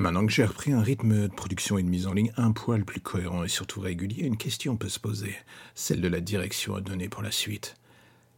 Maintenant 0.00 0.24
que 0.24 0.32
j'ai 0.32 0.46
repris 0.46 0.72
un 0.72 0.80
rythme 0.80 1.28
de 1.28 1.34
production 1.34 1.76
et 1.76 1.82
de 1.82 1.88
mise 1.88 2.06
en 2.06 2.14
ligne 2.14 2.32
un 2.38 2.52
poil 2.52 2.86
plus 2.86 3.02
cohérent 3.02 3.44
et 3.44 3.48
surtout 3.48 3.82
régulier, 3.82 4.24
une 4.24 4.38
question 4.38 4.78
peut 4.78 4.88
se 4.88 4.98
poser, 4.98 5.36
celle 5.74 6.00
de 6.00 6.08
la 6.08 6.22
direction 6.22 6.74
à 6.74 6.80
donner 6.80 7.10
pour 7.10 7.22
la 7.22 7.30
suite. 7.30 7.76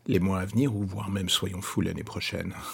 Les 0.08 0.18
mois 0.18 0.40
à 0.40 0.44
venir, 0.44 0.74
ou 0.74 0.82
voire 0.82 1.08
même 1.08 1.28
soyons 1.28 1.62
fous 1.62 1.80
l'année 1.80 2.02
prochaine. 2.02 2.54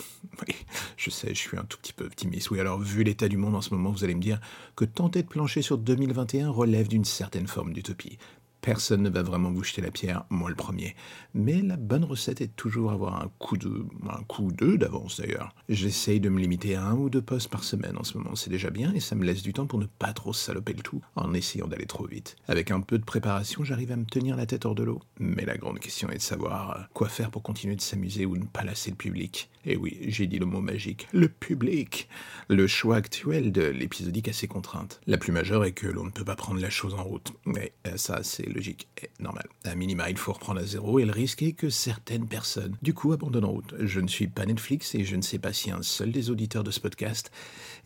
Oui, 0.47 0.55
je 0.97 1.11
sais, 1.11 1.29
je 1.29 1.39
suis 1.39 1.59
un 1.59 1.65
tout 1.65 1.79
petit 1.79 1.93
peu 1.93 2.07
optimiste. 2.07 2.51
Oui, 2.51 2.61
alors 2.61 2.79
vu 2.79 3.03
l'état 3.03 3.29
du 3.29 3.37
monde 3.37 3.55
en 3.55 3.61
ce 3.61 3.75
moment, 3.75 3.91
vous 3.91 4.05
allez 4.05 4.15
me 4.15 4.23
dire 4.23 4.41
que 4.75 4.85
tenter 4.85 5.23
de 5.23 5.29
plancher 5.29 5.63
sur 5.63 5.77
2021 5.77 6.49
relève 6.49 6.89
d'une 6.89 7.05
certaine 7.05 7.47
forme 7.47 7.73
d'utopie. 7.73 8.19
Personne 8.61 9.03
ne 9.03 9.11
va 9.11 9.23
vraiment 9.23 9.51
vous 9.51 9.65
jeter 9.65 9.83
la 9.83 9.91
pierre, 9.91 10.25
moi 10.31 10.51
le 10.51 10.57
premier. 10.57 10.97
Mais 11.35 11.63
la 11.63 11.77
bonne 11.77 12.05
recette 12.05 12.41
est 12.41 12.57
toujours 12.57 12.91
avoir 12.91 13.23
un 13.23 13.31
coup 13.39 13.57
de, 13.57 13.87
un 14.09 14.23
coup 14.25 14.51
deux 14.51 14.77
d'avance 14.77 15.21
d'ailleurs. 15.21 15.55
J'essaye 15.69 16.21
de 16.21 16.29
me 16.29 16.41
limiter 16.41 16.75
à 16.75 16.85
un 16.85 16.97
ou 16.97 17.11
deux 17.11 17.23
postes 17.23 17.51
par 17.51 17.65
semaine 17.65 17.97
en 17.97 18.05
ce 18.05 18.19
moment, 18.19 18.35
c'est 18.35 18.51
déjà 18.51 18.71
bien 18.71 18.93
et 18.95 19.01
ça 19.01 19.15
me 19.15 19.25
laisse 19.25 19.43
du 19.43 19.53
temps 19.53 19.67
pour 19.67 19.79
ne 19.79 19.87
pas 19.87 20.13
trop 20.13 20.33
saloper 20.33 20.73
le 20.73 20.83
tout 20.83 21.03
en 21.17 21.35
essayant 21.35 21.69
d'aller 21.69 21.87
trop 21.87 22.07
vite. 22.07 22.37
Avec 22.49 22.71
un 22.71 22.81
peu 22.81 22.99
de 22.99 23.05
préparation, 23.05 23.65
j'arrive 23.65 23.93
à 23.93 23.97
me 23.97 24.05
tenir 24.05 24.37
la 24.37 24.47
tête 24.47 24.67
hors 24.67 24.75
de 24.75 24.83
l'eau. 24.83 25.01
Mais 25.19 25.45
la 25.45 25.57
grande 25.57 25.79
question 25.79 26.09
est 26.11 26.17
de 26.17 26.23
savoir 26.23 26.71
euh, 26.71 26.83
quoi 26.95 27.09
faire 27.09 27.31
pour 27.31 27.43
continuer 27.43 27.77
de 27.77 27.81
s'amuser 27.81 28.27
ou 28.27 28.37
ne 28.37 28.45
pas 28.45 28.65
lasser 28.65 28.91
le 28.91 28.97
public. 28.97 29.51
Et 29.65 29.77
oui, 29.77 29.99
j'ai 30.09 30.27
dit 30.27 30.39
le 30.39 30.47
mot 30.47 30.61
magique, 30.61 31.09
le 31.13 31.29
public. 31.29 32.09
Le 32.49 32.67
choix 32.67 32.97
actuel 32.97 33.53
de 33.53 33.63
l'épisodique 33.63 34.29
a 34.29 34.33
ses 34.33 34.49
contraintes. 34.49 35.01
La 35.07 35.19
plus 35.19 35.33
majeure 35.33 35.65
est 35.65 35.73
que 35.73 35.87
l'on 35.87 36.05
ne 36.05 36.11
peut 36.11 36.25
pas 36.25 36.37
prendre 36.37 36.61
la 36.61 36.71
chose 36.71 36.95
en 36.95 37.05
route. 37.05 37.33
Mais 37.45 37.73
euh, 37.87 37.97
ça, 37.97 38.23
c'est 38.23 38.48
logique 38.49 38.89
et 39.03 39.11
normal. 39.21 39.47
À 39.65 39.75
minima, 39.75 40.11
il 40.11 40.17
faut 40.17 40.33
reprendre 40.33 40.61
à 40.61 40.65
zéro 40.65 40.99
et 40.99 41.05
le 41.05 41.13
risque 41.13 41.43
est 41.43 41.53
que 41.53 41.71
certaines 41.71 42.27
personnes, 42.27 42.77
du 42.83 42.95
coup, 42.95 43.13
abandonnent 43.13 43.45
en 43.45 43.53
route. 43.53 43.75
Je 43.81 44.01
ne 44.01 44.09
suis 44.09 44.27
pas 44.27 44.47
Netflix 44.47 44.95
et 44.95 45.05
je 45.05 45.17
ne 45.17 45.23
sais 45.23 45.39
pas 45.39 45.53
si 45.53 45.71
un 45.71 45.83
seul 45.83 46.13
des 46.13 46.31
auditeurs 46.31 46.65
de 46.65 46.71
ce 46.71 46.81
podcast 46.81 47.31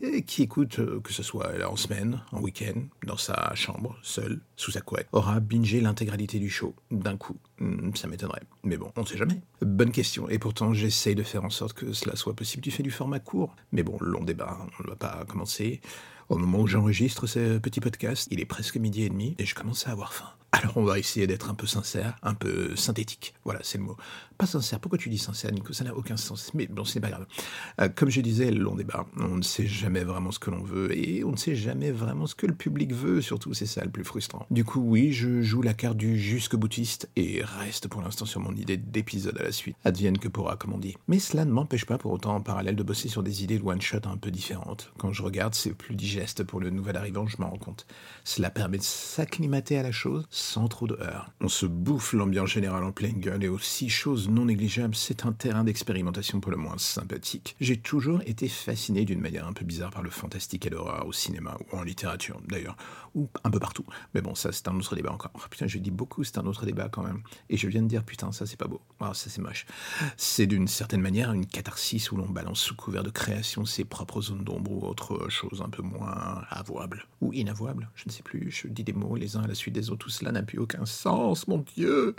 euh, 0.03 0.21
qui 0.21 0.43
écoute, 0.43 0.79
euh, 0.79 0.99
que 1.01 1.13
ce 1.13 1.23
soit 1.23 1.51
en 1.67 1.75
semaine, 1.75 2.21
en 2.31 2.41
week-end, 2.41 2.81
dans 3.05 3.17
sa 3.17 3.53
chambre, 3.55 3.97
seul, 4.01 4.41
sous 4.55 4.71
sa 4.71 4.81
couette, 4.81 5.07
aura 5.11 5.39
bingé 5.39 5.81
l'intégralité 5.81 6.39
du 6.39 6.49
show 6.49 6.75
d'un 6.91 7.17
coup. 7.17 7.37
Hmm, 7.59 7.93
ça 7.95 8.07
m'étonnerait. 8.07 8.43
Mais 8.63 8.77
bon, 8.77 8.91
on 8.95 9.01
ne 9.01 9.05
sait 9.05 9.17
jamais. 9.17 9.41
Bonne 9.61 9.91
question. 9.91 10.29
Et 10.29 10.39
pourtant, 10.39 10.73
j'essaye 10.73 11.15
de 11.15 11.23
faire 11.23 11.43
en 11.43 11.49
sorte 11.49 11.73
que 11.73 11.93
cela 11.93 12.15
soit 12.15 12.35
possible 12.35 12.63
du 12.63 12.71
fait 12.71 12.83
du 12.83 12.91
format 12.91 13.19
court. 13.19 13.55
Mais 13.71 13.83
bon, 13.83 13.97
long 14.01 14.23
débat, 14.23 14.57
on 14.79 14.83
ne 14.83 14.89
va 14.89 14.95
pas 14.95 15.25
commencer. 15.27 15.81
Au 16.33 16.37
moment 16.39 16.61
où 16.61 16.67
j'enregistre 16.67 17.27
ce 17.27 17.59
petit 17.59 17.79
podcast, 17.79 18.27
il 18.31 18.39
est 18.39 18.45
presque 18.45 18.77
midi 18.77 19.03
et 19.03 19.09
demi 19.09 19.35
et 19.37 19.45
je 19.45 19.53
commence 19.53 19.85
à 19.85 19.91
avoir 19.91 20.13
faim. 20.13 20.29
Alors 20.53 20.77
on 20.77 20.83
va 20.83 20.99
essayer 20.99 21.25
d'être 21.25 21.49
un 21.49 21.55
peu 21.55 21.65
sincère, 21.65 22.15
un 22.21 22.35
peu 22.35 22.75
synthétique. 22.75 23.33
Voilà, 23.43 23.59
c'est 23.63 23.79
le 23.79 23.85
mot. 23.85 23.97
Pas 24.37 24.45
sincère. 24.45 24.79
Pourquoi 24.79 24.99
tu 24.99 25.09
dis 25.09 25.17
sincère, 25.17 25.51
Nico? 25.51 25.73
Ça 25.73 25.83
n'a 25.83 25.95
aucun 25.95 26.15
sens. 26.15 26.53
Mais 26.53 26.67
bon, 26.67 26.85
ce 26.85 26.95
n'est 26.95 27.01
pas 27.01 27.09
grave. 27.09 27.25
Euh, 27.81 27.89
comme 27.89 28.11
je 28.11 28.21
disais, 28.21 28.51
long 28.51 28.75
débat, 28.75 29.07
on 29.17 29.37
ne 29.37 29.41
sait 29.41 29.65
jamais 29.65 30.03
vraiment 30.03 30.31
ce 30.31 30.37
que 30.37 30.51
l'on 30.51 30.61
veut 30.61 30.95
et 30.95 31.23
on 31.23 31.31
ne 31.31 31.37
sait 31.37 31.55
jamais 31.55 31.89
vraiment 31.89 32.27
ce 32.27 32.35
que 32.35 32.45
le 32.45 32.53
public 32.53 32.93
veut. 32.93 33.19
Surtout, 33.21 33.55
c'est 33.55 33.65
ça 33.65 33.83
le 33.83 33.89
plus 33.89 34.03
frustrant. 34.03 34.45
Du 34.51 34.63
coup, 34.63 34.79
oui, 34.79 35.11
je 35.11 35.41
joue 35.41 35.63
la 35.63 35.73
carte 35.73 35.97
du 35.97 36.19
jusque 36.19 36.55
boutiste 36.55 37.09
et 37.15 37.41
reste 37.43 37.87
pour 37.87 38.03
l'instant 38.03 38.25
sur 38.25 38.39
mon 38.39 38.55
idée 38.55 38.77
d'épisode 38.77 39.39
à 39.39 39.43
la 39.43 39.51
suite. 39.51 39.75
Advienne 39.83 40.19
que 40.19 40.27
pourra, 40.27 40.55
comme 40.55 40.73
on 40.73 40.79
dit. 40.79 40.95
Mais 41.07 41.17
cela 41.17 41.45
ne 41.45 41.51
m'empêche 41.51 41.85
pas 41.85 41.97
pour 41.97 42.11
autant 42.11 42.35
en 42.35 42.41
parallèle 42.41 42.75
de 42.75 42.83
bosser 42.83 43.09
sur 43.09 43.23
des 43.23 43.43
idées 43.43 43.57
de 43.57 43.65
one-shot 43.65 44.05
un 44.05 44.17
peu 44.17 44.29
différentes. 44.29 44.93
Quand 44.99 45.11
je 45.11 45.23
regarde, 45.23 45.55
c'est 45.55 45.73
plus 45.73 45.95
digeste 45.95 46.22
pour 46.45 46.59
le 46.59 46.69
nouvel 46.69 46.95
arrivant, 46.95 47.27
je 47.27 47.37
m'en 47.39 47.49
rends 47.49 47.57
compte. 47.57 47.85
Cela 48.23 48.49
permet 48.49 48.77
de 48.77 48.83
s'acclimater 48.83 49.77
à 49.77 49.83
la 49.83 49.91
chose 49.91 50.25
sans 50.29 50.67
trop 50.67 50.87
de 50.87 50.95
heurts. 51.01 51.29
On 51.41 51.49
se 51.49 51.65
bouffe 51.65 52.13
l'ambiance 52.13 52.49
générale 52.49 52.83
en 52.83 52.91
pleine 52.91 53.19
gueule 53.19 53.43
et 53.43 53.49
aussi, 53.49 53.89
chose 53.89 54.29
non 54.29 54.45
négligeable, 54.45 54.95
c'est 54.95 55.25
un 55.25 55.33
terrain 55.33 55.63
d'expérimentation 55.63 56.39
pour 56.39 56.51
le 56.51 56.57
moins 56.57 56.77
sympathique. 56.77 57.55
J'ai 57.59 57.77
toujours 57.77 58.21
été 58.25 58.47
fasciné 58.47 59.05
d'une 59.05 59.19
manière 59.19 59.45
un 59.47 59.53
peu 59.53 59.65
bizarre 59.65 59.91
par 59.91 60.01
le 60.01 60.09
fantastique 60.09 60.65
et 60.65 60.69
l'horreur 60.69 61.05
au 61.05 61.13
cinéma 61.13 61.57
ou 61.59 61.77
en 61.77 61.83
littérature 61.83 62.39
d'ailleurs, 62.47 62.77
ou 63.15 63.29
un 63.43 63.51
peu 63.51 63.59
partout. 63.59 63.85
Mais 64.13 64.21
bon, 64.21 64.35
ça 64.35 64.51
c'est 64.51 64.67
un 64.67 64.77
autre 64.77 64.95
débat 64.95 65.11
encore. 65.11 65.31
Oh, 65.35 65.39
putain, 65.49 65.67
je 65.67 65.77
dis 65.77 65.91
beaucoup, 65.91 66.23
c'est 66.23 66.37
un 66.37 66.45
autre 66.45 66.65
débat 66.65 66.89
quand 66.89 67.03
même. 67.03 67.21
Et 67.49 67.57
je 67.57 67.67
viens 67.67 67.81
de 67.81 67.87
dire, 67.87 68.03
putain, 68.03 68.31
ça 68.31 68.45
c'est 68.45 68.57
pas 68.57 68.67
beau. 68.67 68.81
Ah, 68.99 69.13
ça 69.13 69.29
c'est 69.29 69.41
moche. 69.41 69.65
C'est 70.15 70.47
d'une 70.47 70.67
certaine 70.67 71.01
manière 71.01 71.33
une 71.33 71.45
catharsis 71.45 72.11
où 72.11 72.17
l'on 72.17 72.29
balance 72.29 72.59
sous 72.59 72.75
couvert 72.75 73.03
de 73.03 73.09
création 73.09 73.65
ses 73.65 73.83
propres 73.83 74.21
zones 74.21 74.43
d'ombre 74.43 74.71
ou 74.71 74.85
autre 74.85 75.29
chose 75.29 75.61
un 75.65 75.69
peu 75.69 75.81
moins 75.81 76.12
avouable. 76.49 77.05
Ou 77.21 77.33
inavouable, 77.33 77.89
je 77.95 78.03
ne 78.07 78.11
sais 78.11 78.23
plus. 78.23 78.51
Je 78.51 78.67
dis 78.67 78.83
des 78.83 78.93
mots 78.93 79.15
les 79.15 79.37
uns 79.37 79.43
à 79.43 79.47
la 79.47 79.55
suite 79.55 79.73
des 79.73 79.89
autres. 79.89 80.05
Tout 80.05 80.09
cela 80.09 80.31
n'a 80.31 80.43
plus 80.43 80.59
aucun 80.59 80.85
sens, 80.85 81.47
mon 81.47 81.63
Dieu. 81.75 82.15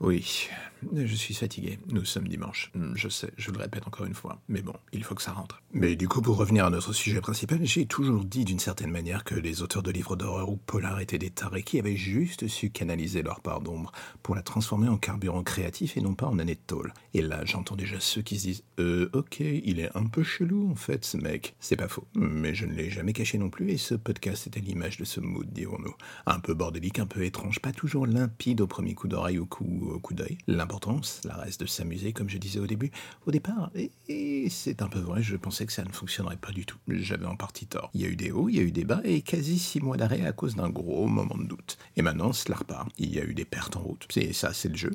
Oui, 0.00 0.48
je 0.94 1.14
suis 1.14 1.34
fatigué. 1.34 1.78
Nous 1.88 2.04
sommes 2.04 2.26
dimanche. 2.26 2.72
Je 2.94 3.08
sais, 3.08 3.30
je 3.36 3.50
le 3.50 3.58
répète 3.58 3.86
encore 3.86 4.06
une 4.06 4.14
fois. 4.14 4.40
Mais 4.48 4.62
bon, 4.62 4.74
il 4.92 5.04
faut 5.04 5.14
que 5.14 5.22
ça 5.22 5.32
rentre. 5.32 5.60
Mais 5.72 5.94
du 5.94 6.08
coup, 6.08 6.22
pour 6.22 6.36
revenir 6.36 6.64
à 6.64 6.70
notre 6.70 6.92
sujet 6.92 7.20
principal, 7.20 7.58
j'ai 7.62 7.86
toujours 7.86 8.24
dit 8.24 8.44
d'une 8.44 8.58
certaine 8.58 8.90
manière 8.90 9.24
que 9.24 9.34
les 9.34 9.62
auteurs 9.62 9.82
de 9.82 9.90
livres 9.90 10.16
d'horreur 10.16 10.48
ou 10.48 10.56
polar 10.56 11.00
étaient 11.00 11.18
des 11.18 11.30
tarés 11.30 11.62
qui 11.62 11.78
avaient 11.78 11.96
juste 11.96 12.48
su 12.48 12.70
canaliser 12.70 13.22
leur 13.22 13.40
part 13.40 13.60
d'ombre 13.60 13.92
pour 14.22 14.34
la 14.34 14.42
transformer 14.42 14.88
en 14.88 14.96
carburant 14.96 15.42
créatif 15.42 15.96
et 15.96 16.00
non 16.00 16.14
pas 16.14 16.26
en 16.26 16.38
année 16.38 16.54
de 16.54 16.60
tôle. 16.66 16.92
Et 17.14 17.22
là, 17.22 17.44
j'entends 17.44 17.76
déjà 17.76 18.00
ceux 18.00 18.22
qui 18.22 18.38
se 18.38 18.46
disent 18.46 18.64
Euh, 18.78 19.10
ok, 19.12 19.40
il 19.40 19.80
est 19.80 19.94
un 19.96 20.06
peu 20.06 20.22
chelou 20.22 20.70
en 20.70 20.76
fait, 20.76 21.04
ce 21.04 21.16
mec. 21.16 21.54
C'est 21.60 21.76
pas 21.76 21.88
faux. 21.88 22.06
Mais 22.14 22.54
je 22.54 22.66
ne 22.70 22.76
l'ai 22.76 22.90
jamais 22.90 23.12
caché 23.12 23.38
non 23.38 23.50
plus 23.50 23.70
et 23.70 23.76
ce 23.76 23.94
podcast 23.94 24.46
était 24.46 24.60
l'image 24.60 24.96
de 24.96 25.04
ce 25.04 25.20
mood, 25.20 25.46
dirons-nous. 25.52 25.94
Un 26.26 26.40
peu 26.40 26.54
bordélique, 26.54 26.98
un 26.98 27.06
peu 27.06 27.24
étrange, 27.24 27.60
pas 27.60 27.72
toujours 27.72 28.06
limpide 28.06 28.60
au 28.60 28.66
premier 28.66 28.94
coup 28.94 29.08
d'oreille 29.08 29.38
ou 29.38 29.46
coup, 29.46 29.90
au 29.92 29.98
coup 29.98 30.14
d'œil. 30.14 30.38
L'important, 30.46 31.02
cela 31.02 31.36
reste 31.36 31.60
de 31.60 31.66
s'amuser, 31.66 32.12
comme 32.12 32.28
je 32.28 32.38
disais 32.38 32.60
au 32.60 32.66
début, 32.66 32.90
au 33.26 33.30
départ. 33.30 33.70
Et, 33.74 33.90
et 34.08 34.48
c'est 34.50 34.82
un 34.82 34.88
peu 34.88 35.00
vrai, 35.00 35.22
je 35.22 35.36
pensais 35.36 35.66
que 35.66 35.72
ça 35.72 35.84
ne 35.84 35.92
fonctionnerait 35.92 36.36
pas 36.36 36.52
du 36.52 36.64
tout. 36.64 36.78
J'avais 36.88 37.26
en 37.26 37.36
partie 37.36 37.66
tort. 37.66 37.90
Il 37.94 38.00
y 38.00 38.04
a 38.04 38.08
eu 38.08 38.16
des 38.16 38.30
hauts, 38.30 38.48
il 38.48 38.56
y 38.56 38.60
a 38.60 38.62
eu 38.62 38.72
des 38.72 38.84
bas 38.84 39.00
et 39.04 39.22
quasi 39.22 39.58
six 39.58 39.80
mois 39.80 39.96
d'arrêt 39.96 40.24
à 40.24 40.32
cause 40.32 40.54
d'un 40.54 40.70
gros 40.70 41.06
moment 41.06 41.36
de 41.36 41.44
doute. 41.44 41.78
Et 41.96 42.02
maintenant, 42.02 42.32
cela 42.32 42.56
repart. 42.56 42.88
Il 42.98 43.14
y 43.14 43.18
a 43.18 43.24
eu 43.24 43.34
des 43.34 43.44
pertes 43.44 43.76
en 43.76 43.80
route. 43.80 44.06
C'est 44.10 44.32
ça, 44.32 44.52
c'est 44.52 44.68
le 44.68 44.76
jeu. 44.76 44.92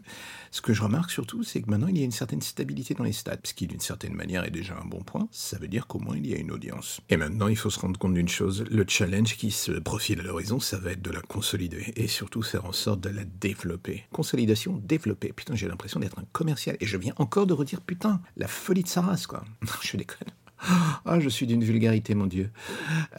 Ce 0.52 0.62
que 0.62 0.74
je 0.74 0.82
remarque 0.82 1.12
surtout, 1.12 1.44
c'est 1.44 1.62
que 1.62 1.70
maintenant, 1.70 1.88
il 1.88 1.98
y 1.98 2.02
a 2.02 2.06
une 2.06 2.12
certaine 2.12 2.42
stabilité 2.42 2.94
dans 2.94 3.04
les 3.04 3.12
stats, 3.12 3.38
ce 3.44 3.54
qui 3.54 3.68
d'une 3.68 3.80
certaine 3.80 4.14
manière 4.14 4.46
est 4.46 4.52
déjà 4.52 4.78
un 4.82 4.86
bon 4.86 5.02
point. 5.02 5.28
Ça 5.32 5.58
veut 5.58 5.68
dire 5.68 5.88
qu'au 5.88 6.00
moins, 6.00 6.18
il 6.18 6.28
y 6.28 6.34
a 6.34 6.38
une 6.38 6.52
audience. 6.52 7.02
Et 7.10 7.18
maintenant, 7.18 7.48
il 7.48 7.58
faut 7.58 7.65
se 7.70 7.80
rendre 7.80 8.00
compte 8.00 8.14
d'une 8.14 8.28
chose. 8.28 8.66
Le 8.70 8.86
challenge 8.88 9.38
qui 9.38 9.52
se 9.52 9.72
profile 9.72 10.20
à 10.20 10.24
l'horizon, 10.24 10.60
ça 10.60 10.78
va 10.78 10.92
être 10.92 11.02
de 11.02 11.12
la 11.12 11.22
consolider 11.22 11.94
et 11.96 12.08
surtout 12.08 12.42
faire 12.42 12.66
en 12.66 12.72
sorte 12.72 13.02
de 13.02 13.10
la 13.10 13.24
développer. 13.24 14.04
Consolidation, 14.12 14.82
développer. 14.84 15.34
Putain, 15.34 15.56
j'ai 15.56 15.68
l'impression 15.68 16.00
d'être 16.00 16.20
un 16.20 16.26
commercial 16.32 16.78
et 16.80 16.86
je 16.86 16.98
viens 16.98 17.14
encore 17.18 17.48
de 17.48 17.54
redire 17.54 17.82
putain, 17.82 18.22
la 18.38 18.48
folie 18.48 18.84
de 18.84 18.88
sa 18.88 19.02
race, 19.02 19.28
quoi. 19.28 19.44
je 19.82 19.98
déconne. 19.98 20.28
Ah, 20.60 21.20
je 21.20 21.30
suis 21.30 21.48
d'une 21.48 21.64
vulgarité, 21.64 22.16
mon 22.16 22.26
Dieu. 22.26 22.50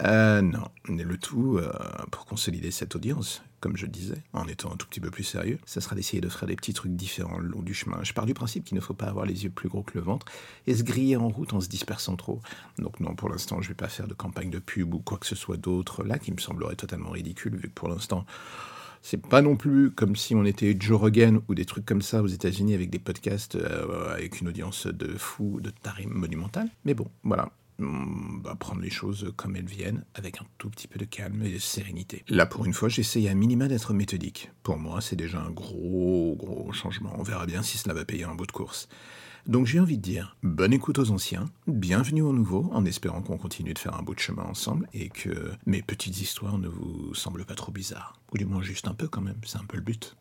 Euh, 0.03 0.43
non, 0.43 0.69
le 0.89 1.17
tout, 1.17 1.59
euh, 1.59 1.71
pour 2.11 2.25
consolider 2.25 2.71
cette 2.71 2.97
audience, 2.97 3.43
comme 3.61 3.77
je 3.77 3.87
disais, 3.87 4.23
en 4.33 4.47
étant 4.49 4.73
un 4.73 4.77
tout 4.77 4.87
petit 4.87 5.01
peu 5.01 5.11
plus 5.11 5.25
sérieux, 5.25 5.59
ça 5.67 5.81
sera 5.81 5.95
d'essayer 5.95 6.21
de 6.21 6.29
faire 6.29 6.49
des 6.49 6.57
petits 6.57 6.73
trucs 6.73 6.95
différents 6.97 7.39
le 7.39 7.49
long 7.49 7.63
du 7.63 7.75
chemin. 7.75 7.99
Je 8.03 8.13
pars 8.13 8.27
du 8.27 8.35
principe 8.35 8.65
qu'il 8.65 8.77
ne 8.77 8.81
faut 8.81 8.95
pas 8.95 9.07
avoir 9.07 9.27
les 9.27 9.45
yeux 9.45 9.51
plus 9.51 9.69
gros 9.69 9.83
que 9.83 9.93
le 9.95 10.01
ventre 10.01 10.27
et 10.67 10.75
se 10.75 10.83
griller 10.83 11.17
en 11.17 11.29
route 11.29 11.53
en 11.53 11.61
se 11.61 11.69
dispersant 11.69 12.17
trop. 12.17 12.41
Donc 12.79 13.01
non, 13.01 13.15
pour 13.15 13.29
l'instant, 13.29 13.61
je 13.61 13.69
vais 13.69 13.75
pas 13.75 13.89
faire 13.89 14.09
de 14.09 14.15
campagne 14.15 14.51
de 14.51 14.59
pub 14.59 14.95
ou 14.95 14.99
quoi 14.99 15.19
que 15.19 15.27
ce 15.27 15.37
soit 15.37 15.57
d'autre 15.57 16.05
là 16.05 16.19
qui 16.19 16.33
me 16.33 16.39
semblerait 16.39 16.77
totalement 16.77 17.11
ridicule, 17.11 17.57
vu 17.57 17.69
que 17.69 17.75
pour 17.75 17.89
l'instant, 17.89 18.27
c'est 19.07 19.25
pas 19.25 19.41
non 19.41 19.55
plus 19.55 19.93
comme 19.93 20.17
si 20.17 20.35
on 20.35 20.45
était 20.45 20.77
Joe 20.77 20.99
Rogan 20.99 21.41
ou 21.47 21.55
des 21.55 21.65
trucs 21.65 21.87
comme 21.87 22.03
ça 22.03 22.23
aux 22.25 22.27
États-Unis 22.27 22.75
avec 22.75 22.91
des 22.91 22.99
podcasts 22.99 23.55
euh, 23.55 24.13
avec 24.13 24.41
une 24.41 24.49
audience 24.49 24.89
de 24.89 25.17
fous, 25.17 25.61
de 25.63 25.71
tarés 25.71 26.07
monumentales. 26.07 26.69
Mais 26.85 26.93
bon, 26.93 27.07
voilà. 27.23 27.53
On 27.79 28.41
va 28.43 28.57
prendre 28.57 28.81
les 28.81 28.91
choses 28.91 29.33
comme 29.37 29.55
elles 29.55 29.67
viennent, 29.67 30.05
avec 30.15 30.41
un 30.41 30.47
tout 30.59 30.71
petit 30.71 30.89
peu 30.89 30.99
de 30.99 31.05
calme 31.05 31.41
et 31.45 31.53
de 31.53 31.59
sérénité. 31.59 32.25
Là, 32.29 32.47
pour 32.47 32.65
une 32.65 32.73
fois, 32.73 32.89
j'essaye 32.89 33.29
à 33.29 33.35
minima 33.35 33.69
d'être 33.69 33.93
méthodique. 33.93 34.51
Pour 34.65 34.79
moi, 34.79 35.01
c'est 35.01 35.15
déjà 35.15 35.41
un 35.41 35.51
gros, 35.51 36.35
gros 36.37 36.73
changement. 36.73 37.15
On 37.17 37.23
verra 37.23 37.47
bien 37.47 37.63
si 37.63 37.79
cela 37.79 37.95
va 37.95 38.05
payer 38.05 38.25
un 38.25 38.35
bout 38.35 38.47
de 38.47 38.53
course. 38.53 38.89
Donc 39.47 39.67
j'ai 39.67 39.79
envie 39.79 39.97
de 39.97 40.03
dire, 40.03 40.37
bonne 40.43 40.73
écoute 40.73 40.99
aux 40.99 41.13
anciens, 41.13 41.49
bienvenue 41.69 42.23
aux 42.23 42.33
nouveaux, 42.33 42.69
en 42.73 42.85
espérant 42.85 43.23
qu'on 43.23 43.39
continue 43.39 43.75
de 43.75 43.79
faire 43.79 43.95
un 43.95 44.03
bout 44.03 44.15
de 44.17 44.19
chemin 44.19 44.43
ensemble 44.43 44.89
et 44.93 45.09
que 45.09 45.53
mes 45.67 45.83
petites 45.83 46.21
histoires 46.21 46.59
ne 46.59 46.67
vous 46.67 47.15
semblent 47.15 47.45
pas 47.45 47.55
trop 47.55 47.71
bizarres. 47.71 48.15
Ou 48.35 48.39
du 48.39 48.45
moins 48.45 48.61
juste 48.61 48.89
un 48.89 48.95
peu 48.95 49.07
quand 49.07 49.21
même, 49.21 49.39
c'est 49.45 49.59
un 49.59 49.65
peu 49.69 49.77
le 49.77 49.85
but. 49.85 50.17